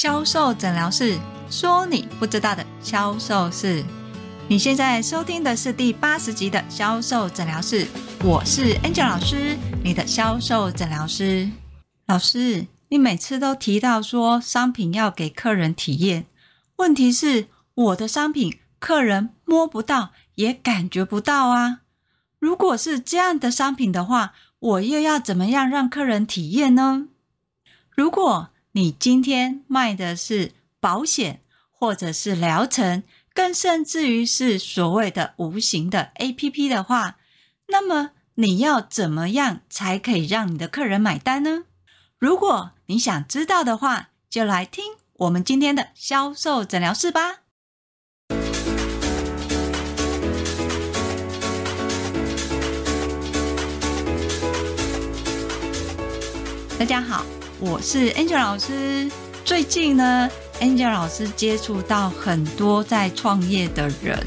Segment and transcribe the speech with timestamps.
[0.00, 1.18] 销售诊疗室
[1.50, 3.82] 说你不知道的销售事。
[4.46, 7.84] 你现在收听的是第八十集的销售诊疗室，
[8.22, 11.50] 我是 Angel 老师，你的销售诊疗师。
[12.06, 16.26] 老师，你每次都提到说商品要给客人体验，
[16.76, 21.80] 问题是我的商品客人摸不到，也感觉不到啊。
[22.38, 27.08] 如果是这样的商品的话，我又要怎么样让客人体验呢？
[27.90, 33.02] 如果你今天卖的是保险，或者是疗程，
[33.32, 37.16] 更甚至于是所谓的无形的 APP 的话，
[37.68, 41.64] 那么你要怎么样才可以让你的客人买单呢？
[42.18, 47.38] 如果你想知道的话，就来听我们今天的销售诊疗室吧。
[56.78, 57.24] 大家好，
[57.60, 59.10] 我是 Angel 老师。
[59.44, 60.30] 最近呢
[60.60, 64.24] ，Angel 老师接触到很多在创业的人，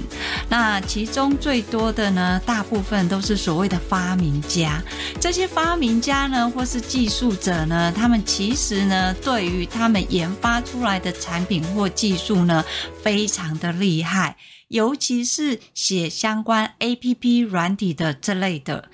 [0.49, 4.83] 那其中最多的呢，大部分都是所谓的发明家。
[5.19, 12.65] 这些发明家呢，或是技术者呢，他们其实呢，对于他们研发出来的产品或技术呢，
[13.01, 14.35] 非常的厉害，
[14.67, 18.89] 尤其是写相关 APP 软体的这类的。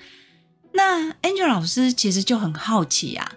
[0.74, 3.32] 那 Angel 老师其实就很好奇啊。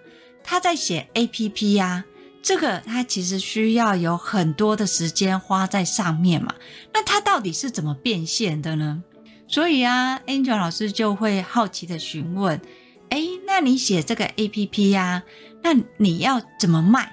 [0.52, 2.04] 他在写 APP 呀，
[2.44, 6.54] 这个他其实需要有很多的时间花在上面嘛。
[6.94, 9.02] 那他到底是怎么变现的呢？
[9.48, 12.60] 所以啊，Angel 老师就会好奇的询问：
[13.08, 15.24] 哎，那你写这个 APP 呀，
[15.64, 17.10] 那你要怎么卖？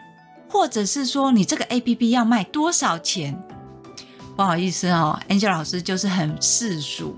[0.48, 3.41] 或者是说你这个 APP 要卖多少钱？
[4.34, 7.16] 不好意思哦，Angel 老师就是很世俗，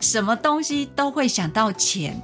[0.00, 2.20] 什么东西都会想到钱。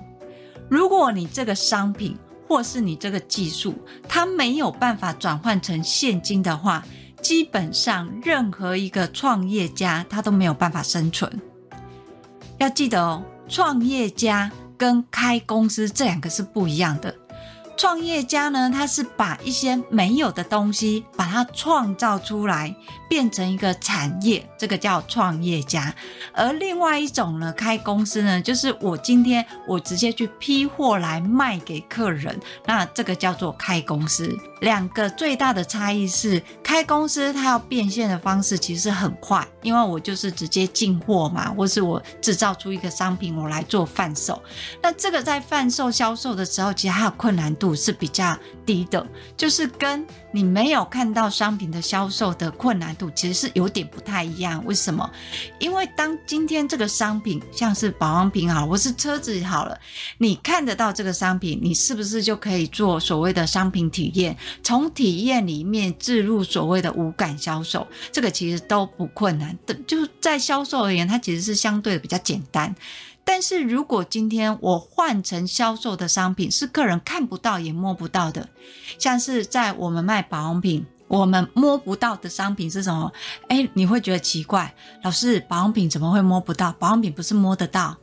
[0.68, 3.74] 如果你这个商品，或是你这个技术，
[4.08, 6.84] 它没有办法转换成现金的话，
[7.20, 11.40] 基本上任何一个创业家他都没有办法生存。
[12.58, 17.14] 要记得哦，创业家跟开公司这两个是不一样的。
[17.76, 22.74] 创业家呢，他是把一些没有的东西，把它创造出来，
[23.08, 25.94] 变成一个产业，这个叫创业家。
[26.32, 34.34] 而另外一种呢，开公司呢，就是我今天我直接去批货来卖给客人，那这个叫做开公司。
[34.60, 44.42] 两个最大的差异是，开公司它要变现的方式其实很快，因为我就是直接进货嘛，或是我制造出一个商品，我来做贩售。
[44.82, 49.06] 那这个在贩售销售的时候，其实它的困难度是比较低的，
[49.36, 54.64] 就是跟你没有看到商品的销售的困难度其实是有点不太一样。
[54.64, 55.08] 为什么？
[55.58, 59.78] 因为当今天这个商品像是保养品好，或是车子好了，
[60.18, 64.36] 你看得到这个商品，你是不是就可以做所谓的商品体验？
[64.62, 69.74] 从体验里面置入所谓的无感销售，这个其实都不困难的。
[69.86, 72.74] 就在销售而言，它其实是相对的比较简单。
[73.24, 78.48] 但是如果今天我换成销售的商品是客人看不到也摸不到的，
[78.98, 83.12] 像是在我们卖保养品，我们摸不到的商品是什么？
[83.48, 86.70] 诶，你会觉得奇怪，老师，保养品怎么会摸不到？
[86.78, 87.96] 保养品不是摸得到？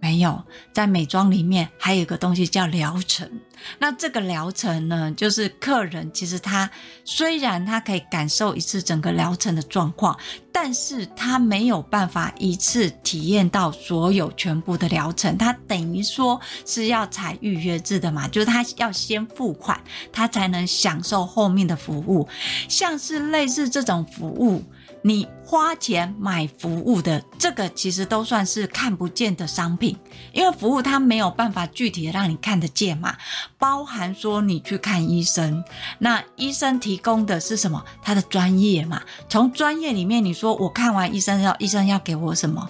[0.00, 3.30] 没有，在美妆里面还有一个东西叫疗程。
[3.78, 6.68] 那这个疗程呢，就是客人其实他
[7.04, 10.18] 虽然他可以感受一次整个疗程的状况，
[10.50, 15.36] 但是他没有办法一次体验到所有全部的疗程。
[15.36, 19.78] 他等于说是要采预约制的嘛，就是他要先付款，
[20.10, 22.26] 他才能享受后面的服务。
[22.68, 24.64] 像是类似这种服务。
[25.02, 29.96] 你花钱买服务的这个，其实都算是看不见的商品，
[30.32, 33.16] 因为服务它没有办法具体的让你看得见嘛。
[33.58, 35.64] 包含说你去看医生，
[35.98, 37.82] 那医生提供的是什么？
[38.02, 39.00] 他的专业嘛。
[39.28, 42.68] 从专业里面，你说我看完医生要医生要给我什么？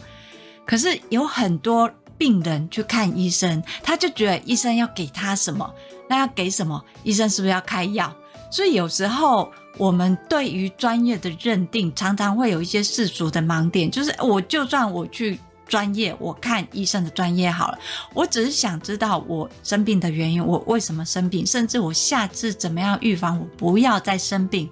[0.64, 5.68] 可是有很多病人去看医生，他就觉得医生要给他什么？
[6.08, 6.80] 那要给什么？
[7.02, 8.14] 医生是不是要开药？
[8.52, 9.50] 所以有时候。
[9.78, 17.78] 我们对于专业的认定常常会有一些世俗的盲点，就是我就算我去专业，我看医生的专业好了，
[18.12, 24.68] 我只是想知道我生病的原因，我为什么生病，甚至我下次怎么样预防我不要再生病。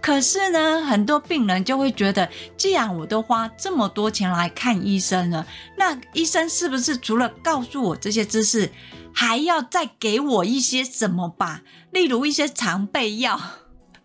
[0.00, 5.44] 可是呢，很多病人就会觉得，既然我都花这么多钱来看医生了，
[5.76, 8.70] 那医生是不是除了告诉我这些知识，
[9.12, 11.62] 还要再给我一些什么吧？
[11.90, 13.40] 例如一些常备药。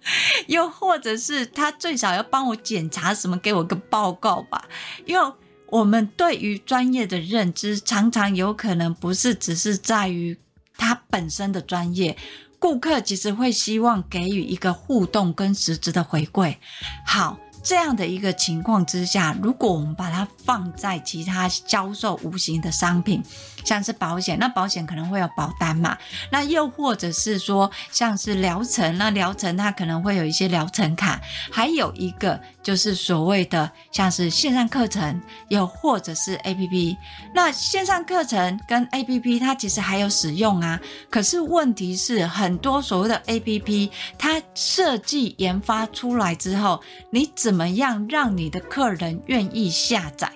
[0.47, 4.67] 又或者是他最少要帮我检查什么，给我个报告吧。
[5.05, 5.31] 因为
[5.67, 10.37] 我们对于专业的认知，常常有可能不是只是在于
[10.77, 12.17] 他本身的专业，
[12.59, 16.57] 顾客其实会希望给予一个互动跟实质的回馈。
[17.05, 17.37] 好。
[17.63, 23.21] 这样的一个情况之下，如果我们把它放在其他销售无形的商品，
[23.63, 25.97] 像是保险，那保险可能会有保单嘛，
[26.31, 31.19] 那又或者是说像是疗程，那疗程它可能会有一些疗程卡，
[31.51, 36.97] 还有一个就是所谓的像是线上课程，又或者是 APP。
[37.33, 40.79] 那线上课程跟 APP 它其实还有使用啊，
[41.09, 46.81] 可是问题是很多所谓的 APP 它设计研发出来之后，
[47.11, 50.31] 你怎么样让你的客人愿意下载，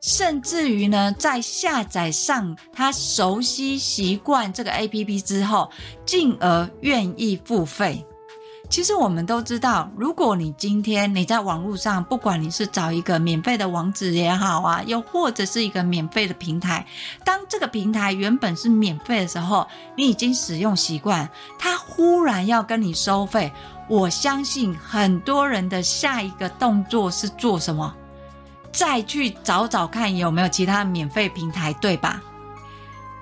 [0.00, 5.70] 甚至于呢，在下载上他熟悉习惯这个 APP 之后，
[6.06, 8.04] 进而愿意付费。
[8.70, 16.86] 其实我们都知道，如果你今天你在网络上，不管你是找一个免费的网址也好啊，又或者是一个免费的平台，
[17.24, 19.66] 当这个平台原本是免费的时候，
[19.96, 21.26] 你已经使用习惯，
[21.58, 23.50] 它忽然要跟你收费。
[23.88, 27.94] 我相信很多人的下一个动作是做什么？
[28.72, 32.22] 再去找找看有没有其他免费平台，对吧？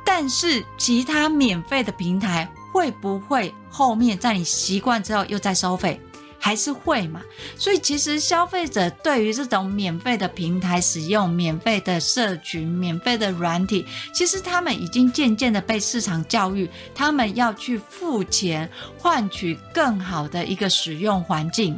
[0.05, 6.01] 但是其他免费的平台会不会后面在你习惯之后又再收费？
[6.39, 7.21] 还是会嘛，
[7.57, 13.85] 所以其实消费者对于这种免费的平台使用、免费的社群、免费的软体，
[14.15, 21.77] 其实他们已经渐渐的被市场教育，他们要去付钱换取更好的一个使用环境。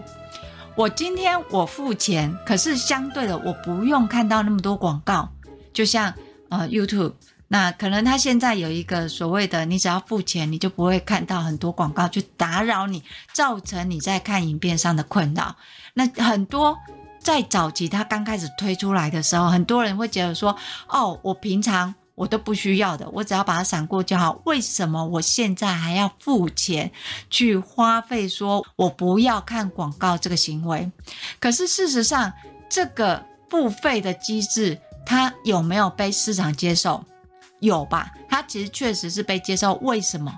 [0.78, 5.28] 我今天我付钱，可是相对的我不用看到那么多广告，
[5.72, 6.14] 就像
[6.50, 7.14] 呃 YouTube。
[7.48, 13.02] 那可能他现在有一个所谓的，你只要付钱，你就不会看到很多广告去打扰你，
[13.32, 15.56] 造成你在看影片上的困扰。
[15.94, 16.78] 那很多
[17.18, 24.42] 在早期他刚开始推出来的时候，很多人会觉得说，哦，我平常我都不需要的，我只要把它闪过就好。
[24.44, 26.90] 为什么我现在还要付钱
[27.30, 28.28] 去花费？
[28.28, 30.90] 说我不要看广告这个行为？
[31.38, 32.32] 可是事实上，
[32.68, 37.04] 这个付费的机制，它有没有被市场接受？
[37.60, 39.74] 有吧，它其实确实是被接受。
[39.74, 40.36] 为什么？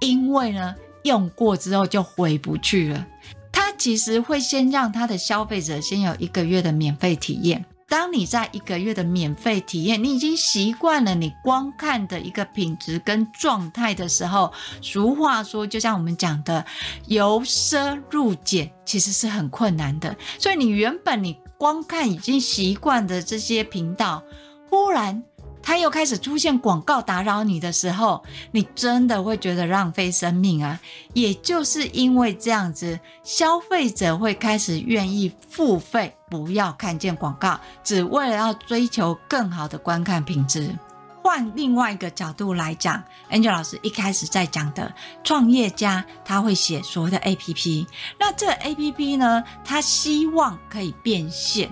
[0.00, 0.74] 因为呢，
[1.04, 3.06] 用过之后就回不去了。
[3.52, 7.64] 它其实会先让它的消费者先有一个月的免费体验。
[7.92, 14.50] 当你在一个月的免费体验，你已经习惯了你观看的一个品质跟状态的时候，
[14.80, 16.64] 俗话说，就像我们讲的，
[17.04, 20.16] 由奢入俭其实是很困难的。
[20.38, 24.24] 所以你原本你观看已经习惯的这些频道，
[24.70, 25.22] 忽然。
[25.62, 30.80] 他又开始出现广告打扰你的时候，你真的会觉得浪费生命啊！
[31.14, 40.76] 也就是因为这样子，消费者会开始愿意付费，不要看见广告，只为了要追求更好的观看品质。
[41.22, 43.00] 换另外一个角度来讲
[43.30, 44.92] ，Angel 老师一开始在讲的
[45.22, 47.86] 创业家，他会写所谓的 APP，
[48.18, 51.70] 那这 APP 呢，他希望可以变现。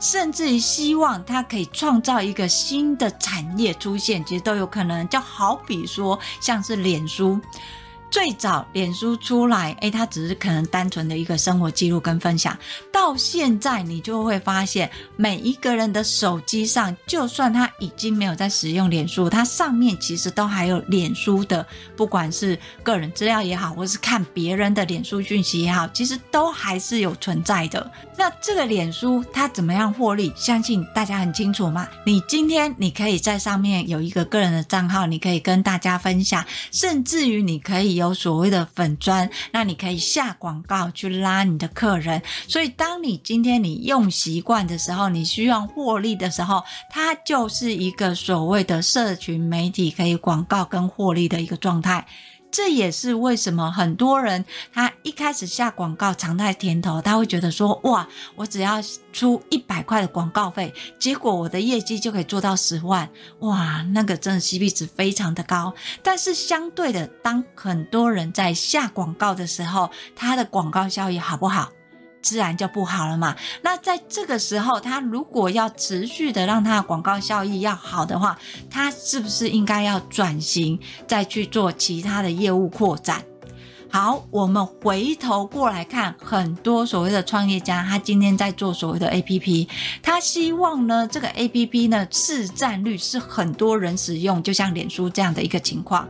[0.00, 5.08] 甚至于希望它可以创造一个新的产业出现，其实都有可能。
[5.08, 7.40] 就好比说，像是脸书。
[8.10, 12.56] 最早脸书出来，诶，它只是可能单纯的一个生活记录跟分享。
[12.90, 21.64] 到现在，你就会发现，每一个人的手机上，就算他已经没有在使用脸书，它上面其实都还有脸书的，
[21.96, 27.90] 不管是个人资料也好，或是看别人的脸书讯息也好，其实都还是有存在的。
[28.16, 30.32] 那这个脸书它怎么样获利？
[30.34, 31.86] 相信大家很清楚嘛。
[32.06, 37.97] 你今天你可以在上面有一个个人的账号，你可以跟大家分享，甚至于你可以。
[37.98, 42.22] 有所谓的粉砖，那你可以下广告去拉你的客人。
[42.48, 52.06] 所以，当你今天你用习惯的时候，你需要获利的时候，它就是一个所谓的社群媒体可以广告跟获利的一个状态。
[52.58, 65.72] 这也是为什么很多人他一开始下广告尝到甜头，他会觉得说：哇，我只要出一百块的广告费，结果我的业绩就可以做到十万，哇，那个真的 CP 值非常的高。
[66.02, 71.70] 但是相对的，当很多人在下广告的时候，他的广告效益好不好？
[72.22, 73.34] 自然就不好了嘛。
[73.62, 78.38] 那在这个时候，他如果要持续的让他的广告效益要好的话，
[78.70, 83.22] 他是不是应该要转型，再去做其他的业务扩展？
[83.90, 89.66] 好，我们回头过来看，很多所谓的创业家，他今天在做所谓的 APP，
[90.02, 96.06] 他希望呢，这个 APP 呢，市占率是很多人使用，就像脸书这样的一个情况。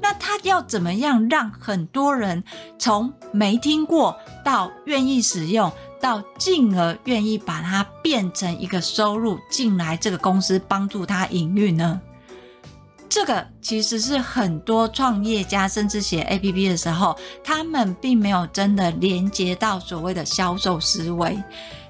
[0.00, 2.42] 那他要怎么样让很多人
[2.78, 5.70] 从没听过到愿意使用，
[6.00, 12.00] 到进而愿意把它变成一个收入进来，这个公司帮助他营运呢？
[13.08, 21.42] 这个其实是很多创业家甚至写 APP 的时候，他们并没有真的连接到所谓的销售思维。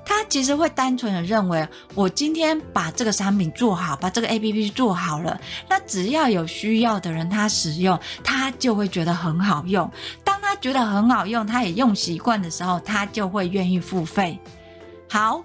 [0.05, 9.91] 他其实会单纯的认为，我今天把这个产品做好，把这个 APP 做好了，那只要有需要的人他使用，他就会觉得很好用。
[10.25, 14.39] 当他觉得很好用，他也用习惯的时候，他就会愿意付费。
[15.11, 15.45] 好。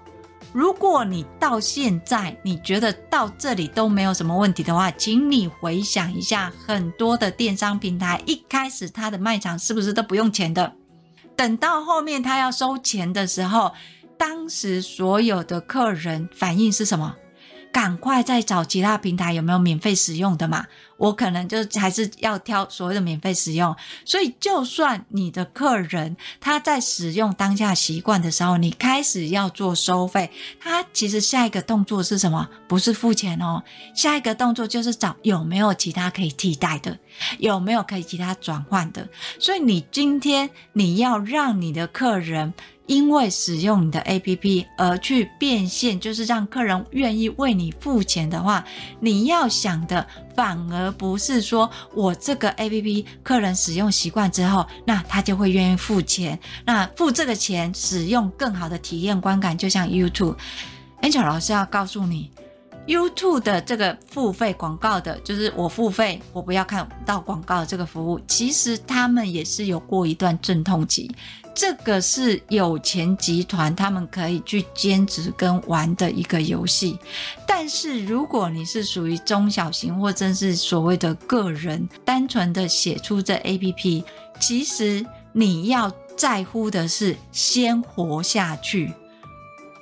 [0.54, 10.72] 如果你到现在你觉得到这里都没有什么问题的话，请你回想一下，很多的电商平台一开始它的卖场是不是都不用钱的？
[11.34, 13.72] 等到后面他要收钱的时候，
[14.16, 17.16] 当时所有的客人反应是什么？
[17.72, 20.64] 赶快再找其他平台有没有免费使用的嘛？
[21.04, 23.74] 我可能就还是要挑所谓的免费使用。
[24.04, 32.48] 所以，就算你的客人他在使用当下习惯的时候，你开始要做收费，他其实下一个动作是什么？
[32.66, 33.62] 不是付钱哦，
[33.94, 36.98] 下一个动作就是找有没有其他可以替代的，
[37.38, 39.08] 有没有可以其他转换的。
[39.38, 42.52] 所以，你今天你要让你的客人。
[42.86, 48.62] 因为使用你的 APP 而去变现，就是让客人愿意为你付钱的话，
[49.00, 50.06] 你要想的
[50.36, 62.30] 反而不是说我这个 APP 客人使用习惯之后，那他就会愿意付钱，那付这个钱使用更好的体验观感，就像 YouTube，Angel 老师要告诉你
[62.86, 71.10] ，YouTube 的这个付费广告的，就是我付费，我不要看到广告这个服务，其实他们也是有过一段阵痛期。
[71.54, 76.98] 这个是有钱集团他们可以去兼职跟玩的一个游戏，
[77.46, 84.02] 但是如果你是属于中小型或者是所谓的个人，单纯的写出这 APP，
[84.40, 88.92] 其实你要在乎的是先活下去。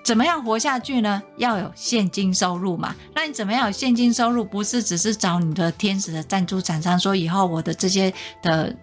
[0.03, 1.23] 怎么样活下去呢？
[1.37, 2.95] 要有现金收入嘛。
[3.15, 4.45] 那你怎么样有现金收入？
[4.45, 8.75] 不是只是找你的天使的赞助厂商说以后我的这些的。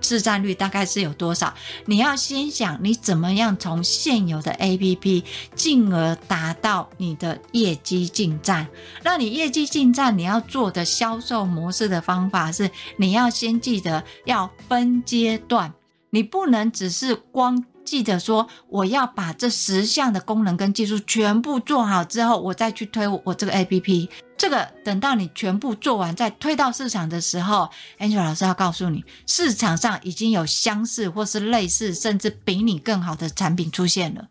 [0.00, 1.52] 市占率大概是有多少？
[1.86, 5.24] 你要先想你怎么样从现有的 APP
[5.56, 8.68] 进而达到你的业绩进站。
[9.02, 15.74] 那你业绩进站，你要做的销售模式的方法是，你要先记得要分阶段，
[16.10, 24.08] 你不能只是光记得说我要把这十项的功能跟技术全部做好之后，我再去推我这个 APP。
[24.36, 34.28] 这个等到你全部做完再推到市场的时候，Angela 老师要告诉你，市场上已经有相似或是类似，甚至比你更好的产品出现了。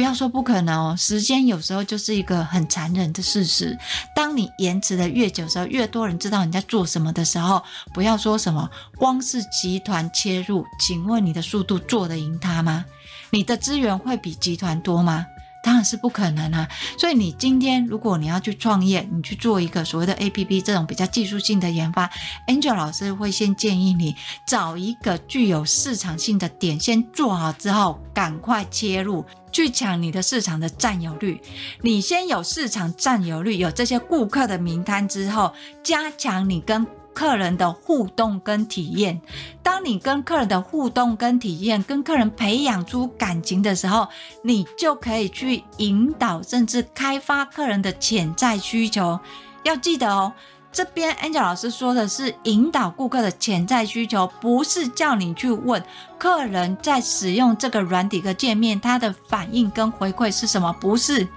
[0.00, 3.78] 不要说不可能哦，时间有时候就是一个很残忍的事实。
[4.16, 12.86] 当你延迟的越久的时候，越多人知道你在做什么的时候，不要说什么光是集团切入，请问你的速度做得赢他吗？
[13.28, 15.26] 你的资源会比集团多吗？
[15.62, 16.68] 当然是不可能啊！
[16.98, 22.10] 所以你今天如果你要去创业，你去做一个所谓的 APP 这种比较技术性的研发
[22.46, 31.40] ，Angel 老师会先建议你找一个具有市场性的点，先做好之后，赶快切入，去抢你的市场的占有率。
[31.82, 35.52] 你先有市场占有率，有这些顾客的名单之后，
[35.82, 36.86] 加强你跟
[37.20, 39.20] 客人的互动跟体验，
[39.62, 44.08] 当你跟客人的互动跟体验，跟客人培养出感情的时候，
[44.42, 49.20] 你就可以去引导甚至开发客人的潜在需求。
[49.64, 50.32] 要记得哦，
[50.72, 55.84] 这边 Angel 老师说的是引导顾客的潜在需求，不是叫你去问
[56.18, 61.28] 客人在使用这个软体的界面，他的反应跟回馈是什么，不是。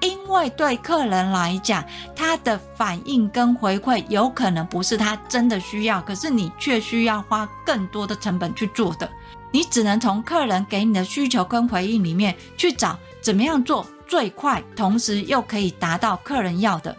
[0.00, 1.84] 因为对客人来讲，
[2.16, 9.10] 他的反应跟回馈有可能不是他真的需要，可是你却需要花更多的成本去做的。
[9.52, 16.96] 你只能从客人给你的需求跟回应里面去找怎么样做最快，同时又可以达到客人要的。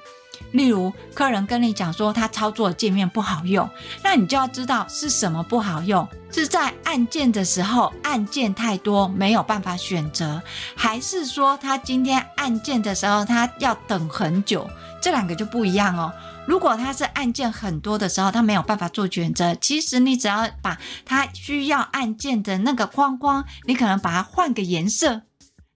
[0.52, 3.70] 例如，客人跟你讲说他操作界面不好用，
[4.04, 10.42] 那你就要知道是什么不好用，是在按键的时候按键太多没有办法选择，
[10.76, 14.70] 还是说他今天按键的时候他要等很久？
[15.02, 16.14] 这两个就不一样哦。
[16.48, 25.22] 如果他是按键很多的时候，他没有办法做选择，其实你只要把他需要按键的那个框框，你可能把它换个颜色。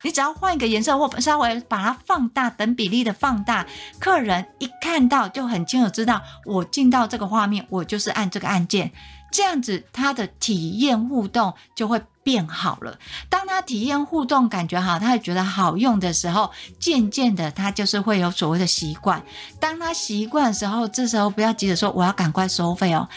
[0.06, 3.66] 你只要换一个颜色，或稍微把它放大，等比例的放大，
[3.98, 8.92] 客人一看到就很清楚知道，我进到这个画面，我就是按这个按键，
[9.32, 13.00] 这样子他的体验互动就会变好了。
[13.30, 19.24] 当他体验互动感觉好，他也觉得好用的时候，渐渐的他就是会有所谓的习惯。
[19.60, 23.10] 当他习惯的时候，这时候不要急着说我要赶快收费哦。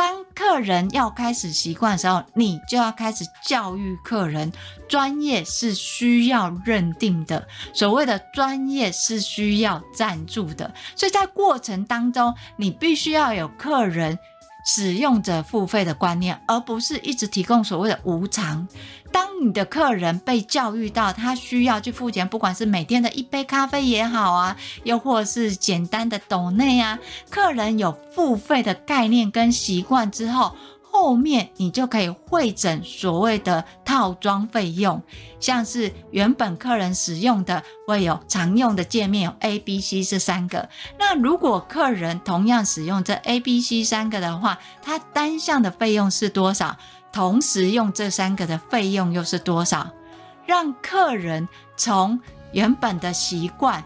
[0.00, 4.50] 当客人要开始习惯的时候，你就要开始教育客人。
[4.88, 10.72] 专业是需要认定的，所谓的专业是需要赞助的。
[10.96, 14.18] 所以在过程当中，你必须要有客人
[14.64, 18.66] 使用者付费的观念，而不是一直提供所谓的无偿。
[19.12, 26.98] 当你的客人被教育到他需要去付钱，不管是每天的一杯咖啡也好啊，又或是简单的抖内啊，
[27.28, 30.54] 客人有付费的概念跟习惯之后，
[31.00, 35.02] 后面你就可以汇整所谓的套装费用，
[35.40, 40.68] 像是原本客人使用的会有常用的界面有 A、B、C 这三个。
[40.98, 46.76] 那如果客人同样使用这 A、B、C 三个的话，他单项的费用是多少？
[47.10, 49.88] 同时用这三个的费用又是多少？
[50.44, 52.20] 让客人从
[52.52, 53.82] 原本的习惯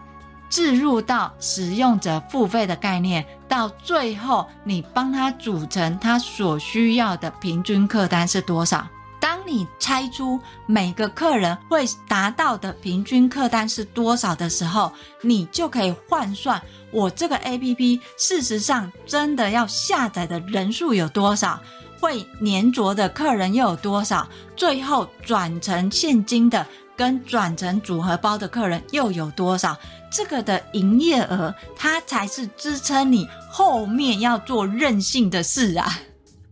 [0.55, 8.87] 置入到使用者付费的概念，到最后你帮他组成他所需要的平均客单是多少？
[9.19, 14.93] 当你猜出每个客人会达到的平均客单是多少的时候，
[15.23, 21.59] 你就可以换算我这个 APP 事实上真的要下载的人数有多少。
[22.01, 24.29] 会黏着的客人又有多少？
[24.55, 26.65] 最后转成现金的
[26.97, 29.77] 跟转成组合包的客人又有多少？
[30.11, 36.01] 这个的营业额，它才是支撑你后面要做任性的事啊！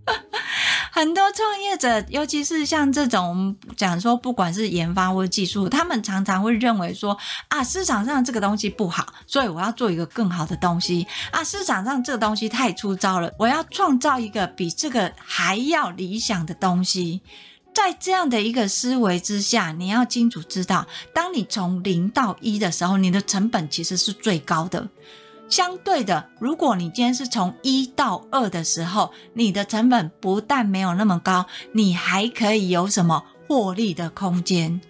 [0.91, 7.17] 很多创业者，尤其是像这种我们讲说，不管是研发或技术，他们常常会认为说
[7.49, 17.23] 啊，市场上这个东西不好，所以我要做一个更好的东西啊，市场上这个东西太粗糙了，我要创造一个比这个还要理想的东西。
[17.75, 24.89] 在这样的一个思维之下，你要清楚知道，当你从零到一的时候，你的成本其实是最高的。
[25.49, 34.81] 相对的，如果你今天是从一到二的时候，你的成本不但没有那么高，你还可以有什么获利的空间。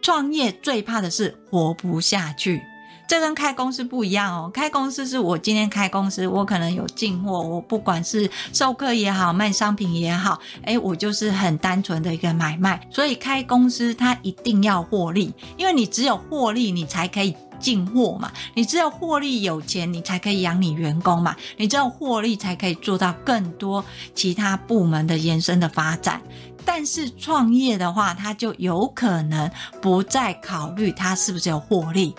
[0.00, 2.62] 创业最怕的是活不下去，
[3.08, 4.50] 这跟开公司不一样哦。
[4.52, 12.80] 开公司是我今天开公司，我可能有进货，我不管是授课也好，卖商品也好，诶，我就是很单纯的一个买卖。
[12.90, 17.34] 所以开公司它一定要获利，因为你只有获利，你才可以。
[17.58, 23.82] 进货嘛，你只有获利有钱，你才可以养你员工嘛，你只有获利才可以做到更多
[24.14, 26.20] 其他部门的延伸的发展。
[26.66, 32.14] 但是创业的话，它就有可能不再考虑它是不是有获利。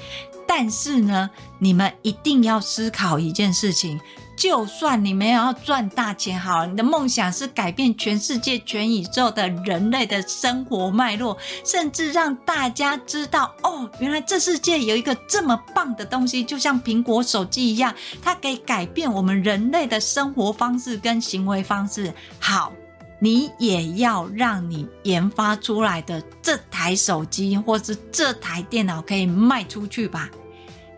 [0.47, 1.29] 但是呢，
[1.59, 3.99] 你们一定要思考一件事情。
[4.35, 22.13] 就算你们要赚大钱，好，你的梦想是改变全世界、全宇宙的人类的生活脉络，甚至让大家知道，哦，原来这世界有一个这么棒的东西，就像苹果手机一样，它可以改变我们人类的生活方式跟行为方式。
[22.39, 22.71] 好，
[23.19, 30.29] 你也要让你研发出来的这台手机或是这台电脑可以卖出去吧。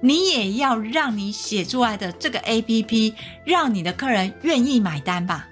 [0.02, 3.14] 你也要让你写出来的这个 APP，
[3.46, 5.48] 让你的客人愿意买单吧。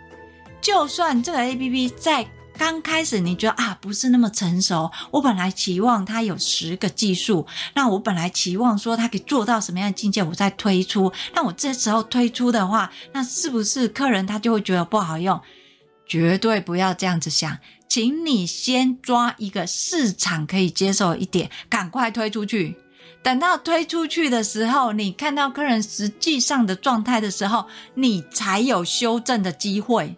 [0.61, 2.25] 就算这个 APP 在
[2.57, 11.11] 刚开始你觉得啊不是那么成熟，我本来期望它有十个技术，那我本来期望说它可以做到什么样的境界，我再推出。
[11.33, 15.39] 那我这时候推出的话，那是不是客人他就会觉得不好用？
[16.07, 22.77] 绝对不要这样子想，请你先抓一个市场可以接受一点，赶快推出去。
[23.23, 27.65] 等到推出去的时候，你看到客人实际上的状态的时候，
[27.95, 30.15] 你才有修正的机会。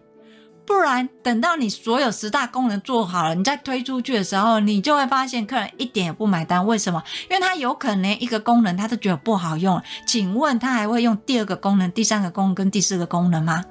[0.67, 6.63] 不然，等到你所有十大功能做好了，你再推出去的时候，你就会发现客人一点也不买单。
[6.63, 7.01] 为什么？
[7.27, 9.81] 因为他有可能一个功能他都觉得不好用。
[10.05, 13.65] 请问他还会用第二个功能、第三个功能跟第四个功能吗？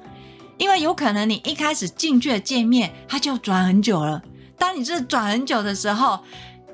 [0.59, 4.21] 因为有可能你一开始进去的界面，它就转很久了。
[4.57, 6.19] 当你这转很久的时候，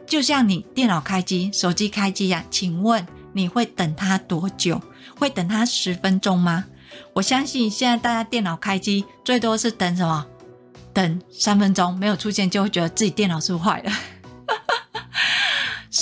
[0.07, 4.81] 就像你电脑开机、手机开机呀，请问你会等它多久？
[5.17, 6.65] 会等它十分钟吗？
[7.13, 10.25] 我相信现在大家电脑开机最多是等什么？
[10.91, 13.91] 等三分钟，没有出现就会觉得自己电脑是不是坏了。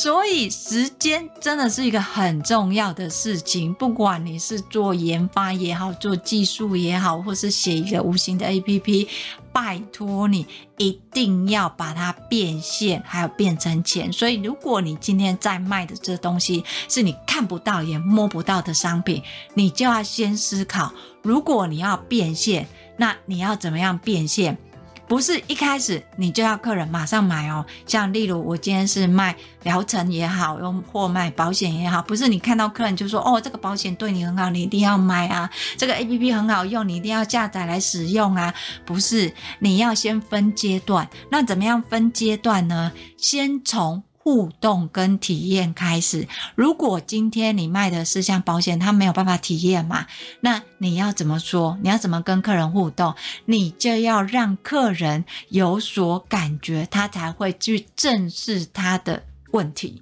[0.03, 9.07] 所以时间真的是一个很重要的事情，不管你是做研发也好，做技术也好，或是写一个无形的 APP，
[9.53, 10.45] 拜托你
[10.77, 14.11] 一定要把它变现，还有变成钱。
[14.11, 24.57] 所以如果你今天在卖的这东西是你看不到也摸不到的商品，你就要先思考，如果你要变现，那你要怎么样变现？
[25.13, 27.63] 不是一开始你就要客人马上买哦。
[27.85, 35.47] 像例如我今天是卖疗程也好，用或卖保险也好，不是你看到客人就说哦，这个保险对你很好，你一定要买啊，
[35.77, 38.51] 这个 APP 很好用，你一定要下载来使用啊。
[38.85, 41.07] 不是，你要先分阶段。
[41.29, 42.91] 那怎么样分阶段呢？
[43.15, 46.29] 先从互动跟体验开始。
[46.55, 50.07] 如果今天你卖的是像保险，他没有办法体验嘛，
[50.39, 51.77] 那你要怎么说？
[51.83, 53.13] 你要怎么跟客人互动？
[53.43, 60.01] 你就要让客人有所感觉，他才会去正视他的问题。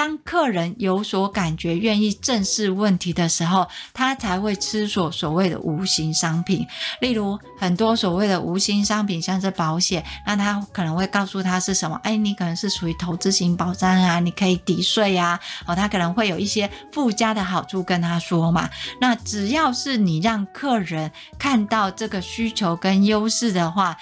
[0.00, 6.66] 当客人有所感觉，愿意正视问题的时候，他才会吃所所谓的无形商品。
[7.02, 12.00] 例如，很多所谓的无形商品，像是保险，那他可能会告诉他是什么？
[12.02, 18.70] 哎，你可能是属于投资型保障啊，你可以抵税啊，哦，他可能会有一些附加的好处跟他说嘛。
[19.02, 23.94] 那只要是你让客人看到这个需求跟优势的话，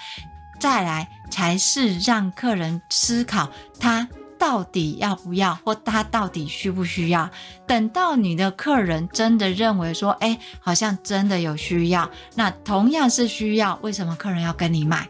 [0.61, 3.49] 再来才是让客人思考
[3.81, 4.07] 他。
[4.39, 7.29] 到底要不要，或他到底需不需要？
[7.67, 15.07] 等到你的客人真的认为说，哎，好像真的有需要，那同样是需要，为什么客人要跟你买？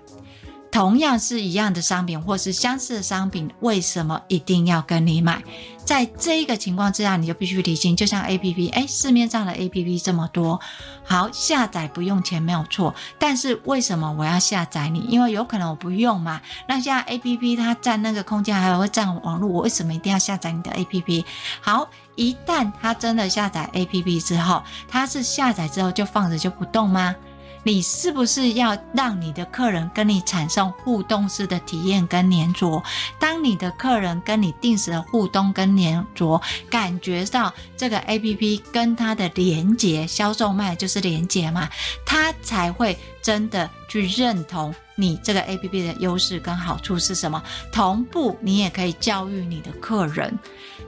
[0.80, 5.44] 同样是一样的商品，或是相似的商品，为什么一定要跟你买？
[5.84, 7.98] 在这一个情况之下，你就必须理清。
[7.98, 10.58] 就像 APP，哎，市面上的 APP 这么多，
[11.04, 15.02] 好，下载不用钱没有错，但是为什么我要下载你？
[15.02, 16.40] 因为有可能我不用嘛。
[16.70, 21.26] 那现在 APP 它占那个空间，还有会占网络，我为什么一定要下载你的 APP？
[21.60, 27.14] 好，一旦它真的下载 APP 之后，它是下载之后就放着就不动吗？
[27.64, 32.82] 你是不是要让你的客人跟你产生互动式的体验跟黏着？
[33.20, 41.70] 当你的客人跟你定时的互动跟黏着，感觉到这个 APP 跟它的连接，销售卖就是连接嘛，
[42.06, 47.44] 他才会真的去认同你这个 APP 的优势跟好处是什么。
[47.72, 50.38] 同步，你也可以教育你的客人。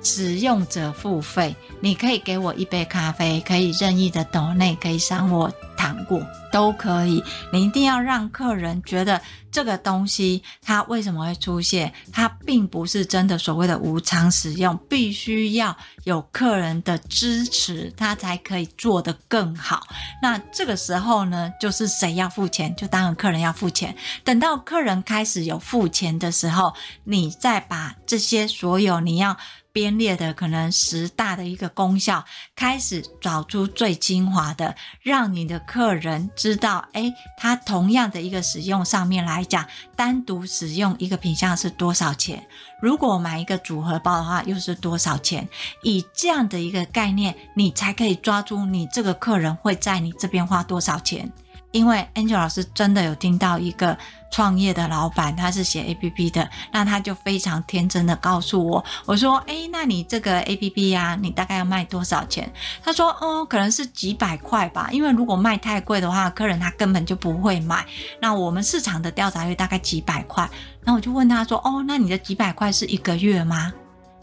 [0.03, 7.23] 使用者付费，你可以给我一杯咖啡，可以任意的抖内，可以赏我糖果，都可以。
[7.51, 9.19] 你一定要让客人觉得
[9.51, 19.87] 这个东西它为什么会出现，它并不是真的所谓的无偿使用，必须要有客人的支持，它才可以做得更好。
[20.21, 23.95] 那这个时候呢，就是谁要付钱，就当然客人要付钱。
[24.23, 29.35] 等到客人开始有付钱的时候，你再把这些所有你要。
[29.73, 42.45] 编列的可能十大的一个功效，开始找出最精华的，让你的客人知道，诶，他同样的一个使用上面来讲，单独使用一个品项是多少钱？
[42.81, 45.47] 如果买一个组合包的话，又是多少钱？
[45.83, 51.31] 以这样的一个概念，你才可以抓住你这个客人会在你这边花多少钱。
[51.71, 53.97] 因为 Angel 老师真的有听到一个
[54.29, 62.51] 创业的老板，他是写 APP 的，那他就非常天真的告诉我，我说，诶，那你这个 APP 呀，你大概要卖多少钱？
[62.83, 67.85] 他说，哦，可能是几百块吧，因为如果卖太贵的话，客人他根本就不会买。
[68.19, 70.49] 那我们市场的调查率大概几百块，
[70.83, 73.73] 那我就问他说，哦，那你的几百块是一个月吗？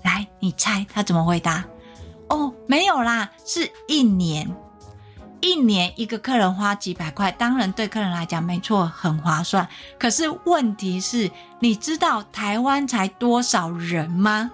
[0.03, 1.65] 来，你猜他怎么回答？
[2.29, 4.49] 哦，没有啦，是一年。
[5.41, 9.67] 一年一个客人花几百块，当然对客人来讲没错，很划算。
[9.99, 14.51] 可是问题是，你知道台湾才多少人吗？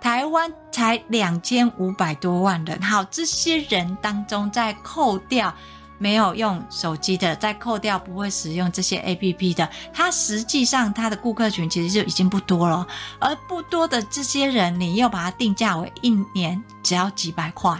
[0.00, 2.80] 台湾才两千五百多万人。
[2.80, 5.54] 好，这些人当中再扣掉
[5.98, 12.86] 没有用手机的，再扣掉不会使用这些 APP 的，他实际上他的顾客群其实就已经不多了。
[13.20, 17.78] 而不多的这些人，你又把它定价为一年只要几百块，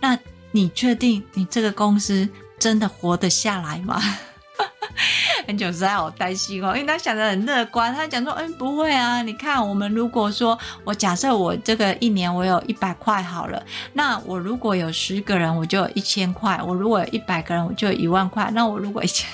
[0.00, 0.16] 那。
[0.52, 4.00] 你确定你这个公司真的活得下来吗？
[5.46, 13.62] 很久实在好担心哦，因为他想得很乐观，他讲说，嗯，不会啊，你看我们如果说我假设我这个一年我有一百块好了，
[13.94, 18.50] 那我如果有十个人，我就有一千块；我如果有一百个人，我就有一万块。
[18.52, 19.28] 那我如果一千。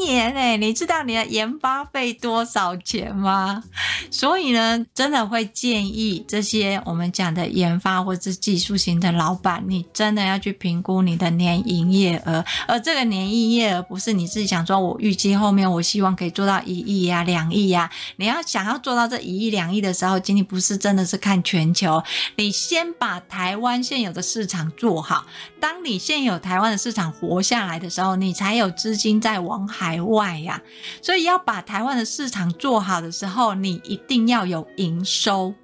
[0.00, 3.62] 年哎，你知道你的研发费多少钱吗？
[4.10, 12.44] 所以呢，真的会建议这些我们讲的研发或是技术型的老板，你真的要去评估你的年营业额。
[12.66, 17.88] 而这个年营业额不是你自己想说，我预计后面我希望可以做到一亿呀、两亿呀。
[18.16, 22.02] 你要想要做到这一亿、两亿的时候，仅仅不是真的是看全球，
[22.36, 25.26] 你先把台湾现有的市场做好。
[25.60, 30.60] 当你现有台湾的市场活下来的时候，你才有资金再往海外呀，
[31.00, 35.54] 所以要把台湾的市场做好的时候，你一定要有营收，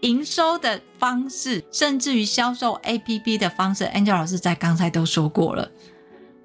[0.00, 5.70] 营收的方式，甚至于销售 APP 的方式，Angel 老师在刚才都说过了，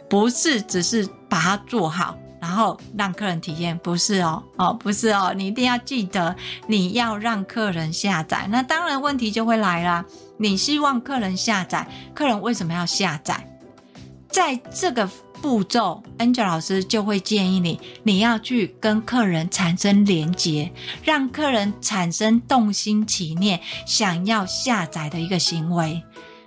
[0.10, 1.08] 不是只是。
[1.28, 6.34] 把它做好，然后让客人体验，不是哦，哦，不是哦，你一定要记得，
[6.66, 8.48] 你要让客人下载。
[8.50, 10.06] 那当然问题就会来啦，
[10.38, 13.46] 你希望客人下载，客人为什么要下载？
[14.30, 15.10] 在这个
[15.42, 20.72] 步骤，Angel 老师就会建议你，你要去跟客人产生连接，
[21.04, 26.02] 让客人产生动心起念，想要下载的一个行为。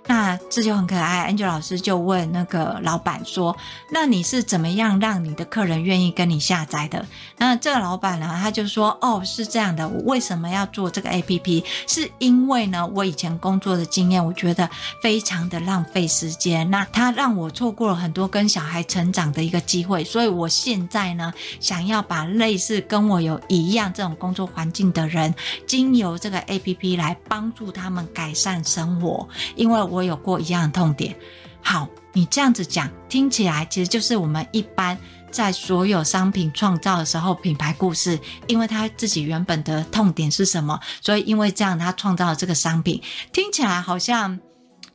[0.09, 3.55] 那这就很可爱，Angel 老师就问那个老板说
[3.93, 7.05] ：“那你是怎么样让你的客人愿意跟你下载的？”
[7.37, 11.63] 那这个老板呢，他就说：“哦，是这样的，我为什么要做这个 APP？
[11.85, 14.67] 是因为呢，我以前工作的经验，我觉得
[14.99, 25.35] 非常的浪费时间，那他让我错过了很多跟小孩成长的一个机会，所以我现在呢，想要把类似跟我有一样这种工作环境的人，
[25.67, 31.13] 经由这个 APP 来帮助他们改善生活，因为我。”我有过一样的痛点。
[31.61, 34.97] 好，你这样子讲，听起来其实就是我们一般
[35.29, 43.01] 在所有商品创造的时候，品牌故事，因为他自己原本的痛点是什么，所以因为这样他创造了这个商品，
[43.33, 44.39] 听起来好像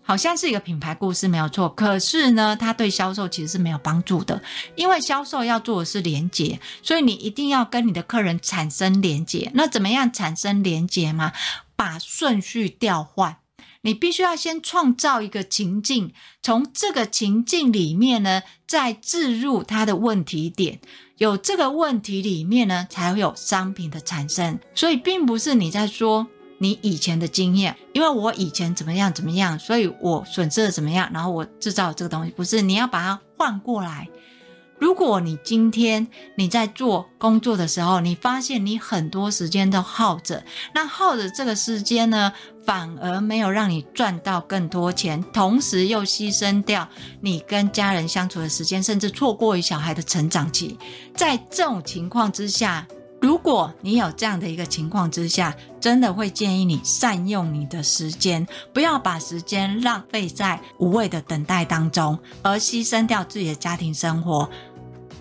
[0.01, 1.69] 好像是一个品牌故事没有错。
[1.69, 4.43] 可是呢，它对销售其实是没有帮助的，
[4.75, 9.51] 因为销售要做的是连接，所以你一定要跟你的客人产生连接。
[9.53, 11.33] 那怎么样产生连接吗？
[11.77, 13.37] 把顺序调换。
[13.85, 16.11] 你必须要先创造一个情境，
[16.43, 20.81] 从这个情境里面呢，再置入它的问题点，
[21.19, 24.59] 有这个问题里面呢，才会有商品的产生。
[24.75, 34.09] 所以，并不是你在说你以前的经验，因为我以前怎么样怎么样，所以我损失了怎么样，然后我制造这个东西，不是，你要把它换过来。
[34.85, 40.45] 如果你今天你在做工作的时候，你发现你很多时间都耗着，
[40.75, 42.31] 那耗着这个时间呢，
[42.67, 46.87] 反而没有让你赚到更多钱，同时又牺牲掉
[47.23, 50.79] 你跟家人相处的时间，甚至错过于小孩的成长期。
[51.17, 52.87] 在这种情况之下，
[53.23, 64.47] 如果你有这样的一个情况之下，真的会建议你善用你的时间，不要把时间浪费在无谓的等待当中，而牺牲掉自己的家庭生活。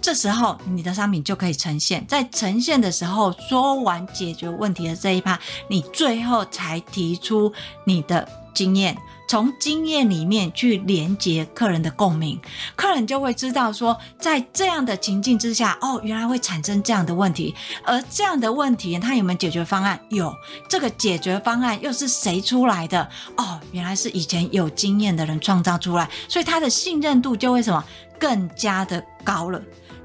[0.03, 2.05] 这时候，你的商品就可以呈现。
[2.05, 5.39] 在呈现的时候，说完解决问题的这一趴，
[5.69, 7.51] 你最后才提出
[7.85, 8.97] 你的经验，
[9.29, 12.37] 从经验里面去连接客人的共鸣，
[12.75, 19.97] 客人就会知道说，在这样的情境之下，哦，原来会产生这样的问题，而这样的问题，他有没有解决方案？
[20.09, 20.35] 有，
[20.67, 23.09] 这个解决方案又是谁出来的？
[23.37, 27.81] 哦，原来是以前有经验的人创造出来，所以他的信任度就会什么
[28.19, 29.61] 更加的高了。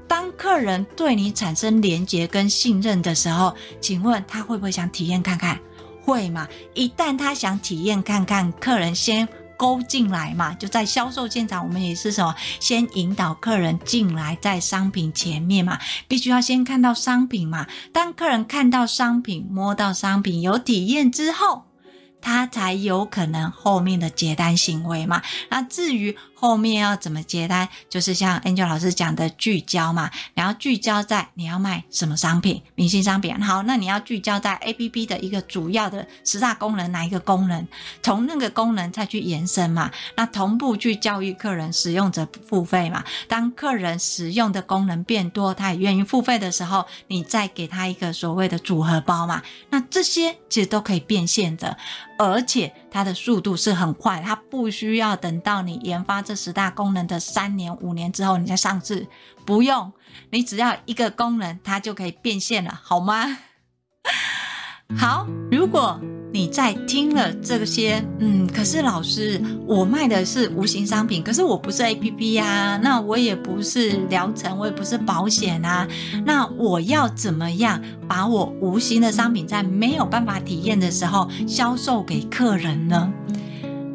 [0.09, 5.59] 当客人对你产生连结跟信任的时候，请问他会不会想体验看看？
[6.03, 6.47] 会嘛？
[6.73, 12.33] 一旦他想体验看看，客人先勾进来嘛，就在销售现场，我们也是什么？
[12.59, 17.67] 先引导客人进来，在商品前面嘛，必须要先看到商品嘛。
[17.93, 21.65] 当客人看到商品、摸到商品、有体验之后，
[22.19, 25.21] 他才有可能后面的结单行为嘛。
[25.49, 33.35] 那至于，后面要怎么接单，就是像 Angel 老师讲的聚焦嘛，你要聚焦在你要卖什么商品，明星商品。
[33.41, 37.67] 好，那你要聚焦在 APP 的一个主要的十大功能，哪一个功能？
[38.01, 39.91] 从那个功能再去延伸嘛。
[40.15, 43.03] 那同步去教育客人，使用者付费嘛。
[43.27, 49.43] 当客人使用的功能变多，他也愿意付费的时候，你再给他一个所谓的组合包嘛。
[49.71, 51.75] 那这些其实都可以变现的，
[52.17, 56.21] 而且它的速度是很快，它不需要等到你研发。
[56.21, 59.07] 这十大功能的三年、五年之后，你再上市，
[59.45, 59.91] 不用，
[60.31, 63.37] 你只要一个功能，它就可以变现了，好吗？
[64.97, 65.99] 好，如果
[66.31, 75.87] 你在听了这些，嗯，可是老师，我卖的是无形商品，可是我不是 APP 呀、那我也不是疗程，我也不是保险啊，
[76.25, 83.11] 那我要怎么样把我无形的商品在没有办法体验的时候销售给客人呢？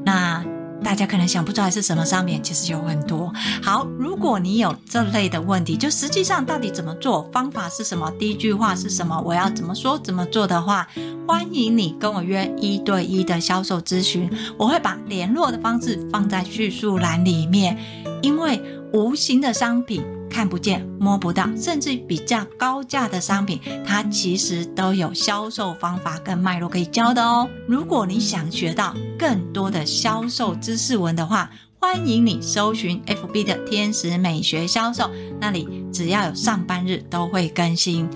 [0.05, 0.45] 那。
[0.85, 3.33] 大家可能想不出来是什么上面，其实有很多。
[3.63, 10.87] 好，如果你有这类的问题，就实际上到底怎么做，方法是什么，第一句话是什么，我要怎么说怎么做的话，
[11.27, 17.77] 欢迎你跟我约一对一的销售咨询，我会把联络的方式放在叙述栏里面，
[18.23, 18.63] 因为
[18.95, 20.03] 无形的商品。
[20.31, 27.49] 看不见、摸不到，甚至比较高价的商品，它其实都有销售方法跟脉络可以教的哦。
[27.69, 35.09] 如果你想学到更多的销售知识文的话，欢迎你搜寻 FB 的天使美学销售，
[35.41, 38.09] 那里只要有上班日都会更新。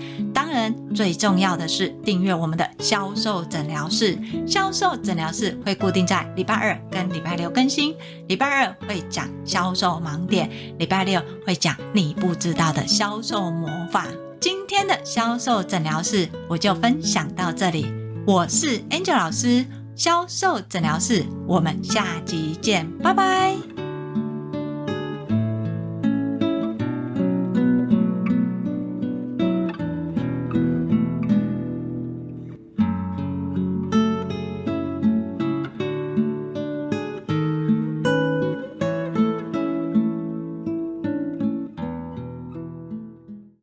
[0.93, 4.17] 最重要的是订阅我们的销售诊疗室。
[4.47, 7.95] 销售诊疗室会固定在礼拜二跟礼拜六更新。
[8.27, 14.07] 礼拜二会讲销售盲点，礼拜六会讲你不知道的销售魔法。
[14.39, 17.87] 今天的销售诊疗室我就分享到这里。
[18.25, 23.88] 我是 Angel 老师，销售诊疗室，我们下集见，拜拜。